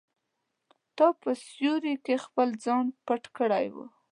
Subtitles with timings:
[0.97, 3.85] تا په سیوري کې خپل ځان پټ کړی دی.